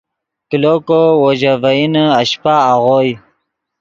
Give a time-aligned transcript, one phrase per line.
[0.49, 3.11] کلو کو وو ژے ڤئینے اشپہ آغوئے